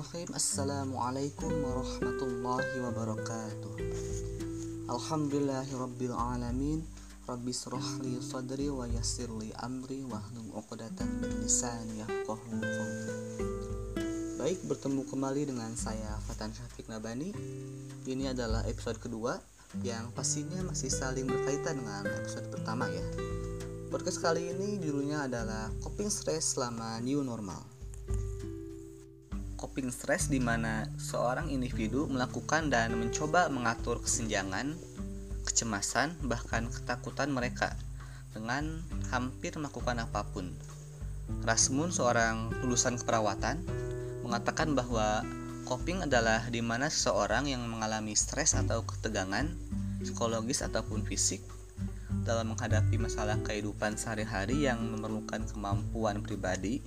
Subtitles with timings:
[0.00, 0.32] Bismillahirrahmanirrahim.
[0.32, 3.72] Assalamualaikum warahmatullahi wabarakatuh.
[4.88, 6.80] Alhamdulillahirabbil alamin.
[7.28, 12.00] Rabbi srahli sadri wa yassirli amri wahlul 'uqdatam min lisani
[14.40, 17.36] Baik, bertemu kembali dengan saya Fatan Syafiq Nabani.
[18.08, 19.36] Ini adalah episode kedua
[19.84, 23.04] yang pastinya masih saling berkaitan dengan episode pertama ya.
[23.92, 27.79] Podcast kali ini judulnya adalah Coping Stress selama New Normal
[29.60, 34.72] coping stress di mana seorang individu melakukan dan mencoba mengatur kesenjangan,
[35.44, 37.76] kecemasan, bahkan ketakutan mereka
[38.32, 38.80] dengan
[39.12, 40.56] hampir melakukan apa pun.
[41.44, 43.60] Rasmun, seorang lulusan keperawatan,
[44.24, 45.20] mengatakan bahwa
[45.68, 49.44] coping adalah di mana seseorang yang mengalami stres atau ketegangan
[50.00, 51.44] psikologis ataupun fisik
[52.24, 56.80] dalam menghadapi masalah kehidupan sehari-hari yang memerlukan kemampuan pribadi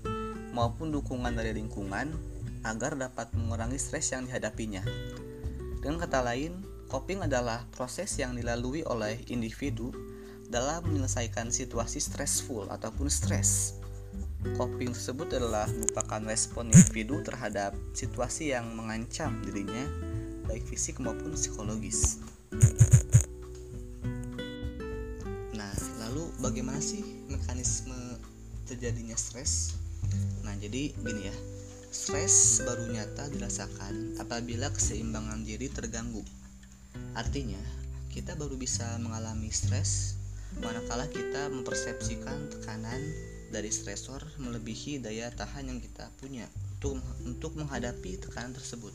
[0.52, 2.33] maupun dukungan dari lingkungan
[2.64, 4.82] agar dapat mengurangi stres yang dihadapinya.
[5.84, 9.92] Dengan kata lain, coping adalah proses yang dilalui oleh individu
[10.48, 13.76] dalam menyelesaikan situasi stressful ataupun stres.
[14.56, 19.88] Coping tersebut adalah merupakan respon individu terhadap situasi yang mengancam dirinya,
[20.48, 22.20] baik fisik maupun psikologis.
[25.56, 27.96] Nah, lalu bagaimana sih mekanisme
[28.68, 29.80] terjadinya stres?
[30.44, 31.36] Nah, jadi gini ya
[31.94, 36.26] Stres baru nyata dirasakan apabila keseimbangan diri terganggu.
[37.14, 37.62] Artinya,
[38.10, 40.18] kita baru bisa mengalami stres
[40.58, 42.98] manakala kita mempersepsikan tekanan
[43.54, 46.50] dari stresor melebihi daya tahan yang kita punya
[46.82, 46.98] untuk
[47.30, 48.94] untuk menghadapi tekanan tersebut.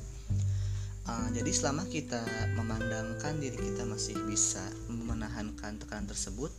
[1.06, 2.26] Uh, jadi selama kita
[2.58, 6.50] memandangkan diri kita masih bisa menahankan tekanan tersebut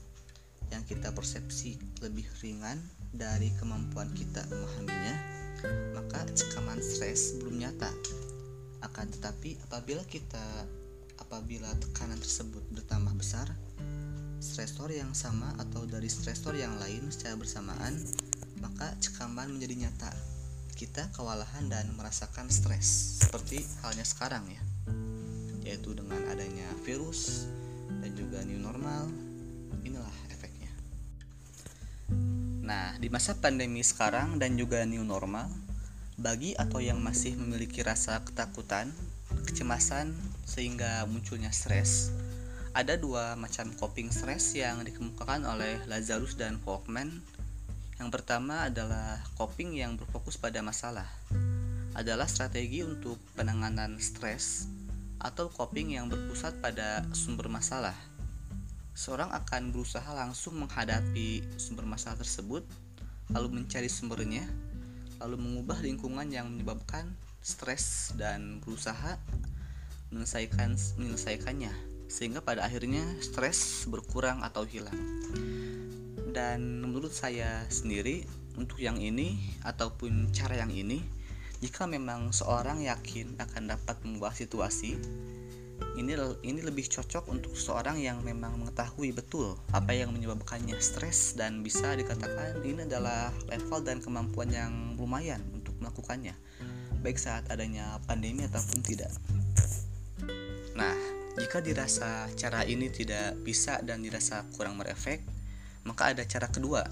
[0.70, 2.78] yang kita persepsi lebih ringan
[3.10, 5.16] dari kemampuan kita memahaminya,
[5.98, 7.90] maka cekaman stres belum nyata.
[8.86, 10.42] Akan tetapi apabila kita
[11.20, 13.50] apabila tekanan tersebut bertambah besar,
[14.40, 18.00] stresor yang sama atau dari stresor yang lain secara bersamaan,
[18.64, 20.12] maka cekaman menjadi nyata.
[20.80, 24.64] Kita kewalahan dan merasakan stres seperti halnya sekarang ya.
[25.68, 27.52] Yaitu dengan adanya virus
[28.00, 29.12] dan juga new normal.
[29.84, 30.08] Inilah
[32.70, 35.50] Nah, di masa pandemi sekarang dan juga new normal,
[36.22, 38.94] bagi atau yang masih memiliki rasa ketakutan,
[39.50, 40.14] kecemasan,
[40.46, 42.14] sehingga munculnya stres,
[42.78, 47.26] ada dua macam coping stress yang dikemukakan oleh Lazarus dan Folkman.
[47.98, 51.10] Yang pertama adalah coping yang berfokus pada masalah.
[51.98, 54.70] Adalah strategi untuk penanganan stres
[55.18, 57.98] atau coping yang berpusat pada sumber masalah
[58.94, 62.66] seorang akan berusaha langsung menghadapi sumber masalah tersebut,
[63.32, 64.44] lalu mencari sumbernya,
[65.20, 69.20] lalu mengubah lingkungan yang menyebabkan stres dan berusaha
[70.10, 71.74] menyelesaikan menyelesaikannya
[72.10, 74.98] sehingga pada akhirnya stres berkurang atau hilang.
[76.34, 78.26] Dan menurut saya sendiri
[78.58, 81.06] untuk yang ini ataupun cara yang ini
[81.62, 84.98] jika memang seorang yakin akan dapat mengubah situasi
[85.96, 91.64] ini ini lebih cocok untuk seorang yang memang mengetahui betul apa yang menyebabkannya stres dan
[91.64, 96.36] bisa dikatakan ini adalah level dan kemampuan yang lumayan untuk melakukannya
[97.00, 99.12] baik saat adanya pandemi ataupun tidak.
[100.76, 100.96] Nah,
[101.40, 105.24] jika dirasa cara ini tidak bisa dan dirasa kurang merefek,
[105.88, 106.84] maka ada cara kedua,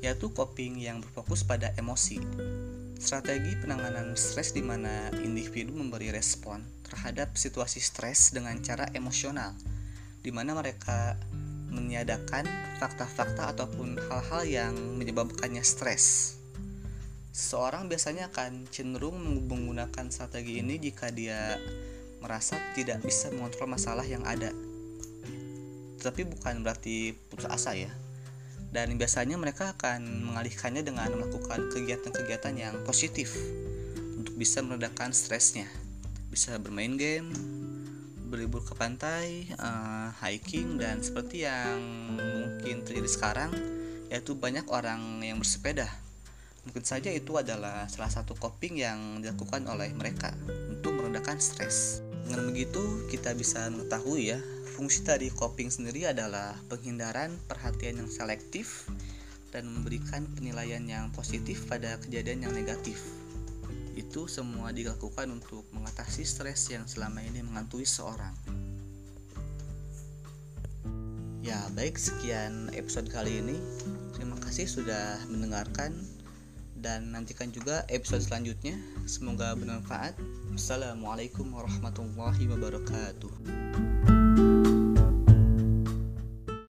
[0.00, 2.20] yaitu coping yang berfokus pada emosi.
[2.96, 9.52] Strategi penanganan stres di mana individu memberi respon terhadap situasi stres dengan cara emosional,
[10.24, 11.20] di mana mereka
[11.68, 12.48] meniadakan
[12.80, 16.36] fakta-fakta ataupun hal-hal yang menyebabkannya stres.
[17.36, 21.60] Seseorang biasanya akan cenderung menggunakan strategi ini jika dia
[22.24, 24.48] merasa tidak bisa mengontrol masalah yang ada.
[26.00, 27.92] Tetapi bukan berarti putus asa ya
[28.76, 33.32] dan biasanya mereka akan mengalihkannya dengan melakukan kegiatan-kegiatan yang positif
[34.20, 35.64] untuk bisa meredakan stresnya.
[36.28, 37.32] Bisa bermain game
[38.28, 41.80] berlibur ke pantai uh, hiking dan seperti yang
[42.20, 43.54] mungkin terjadi sekarang
[44.12, 45.88] yaitu banyak orang yang bersepeda.
[46.68, 50.36] Mungkin saja itu adalah salah satu coping yang dilakukan oleh mereka
[50.68, 54.40] untuk meredakan stres dengan begitu kita bisa mengetahui ya
[54.76, 58.84] Fungsi dari coping sendiri adalah penghindaran perhatian yang selektif
[59.48, 63.00] dan memberikan penilaian yang positif pada kejadian yang negatif.
[63.96, 68.36] Itu semua dilakukan untuk mengatasi stres yang selama ini mengantui seorang.
[71.40, 73.56] Ya, baik sekian episode kali ini.
[74.12, 75.96] Terima kasih sudah mendengarkan
[76.86, 78.78] dan nantikan juga episode selanjutnya.
[79.10, 80.14] Semoga bermanfaat.
[80.54, 83.95] Assalamualaikum warahmatullahi wabarakatuh.